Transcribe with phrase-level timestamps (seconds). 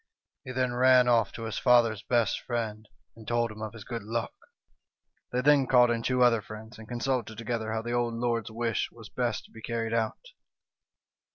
[0.43, 4.01] He then ran off to his father's best friend, and told him of his good
[4.01, 4.33] luck.
[5.31, 8.89] They then called in two other friends, and consulted together how the old lord's wish
[8.91, 10.29] was best to be carried out.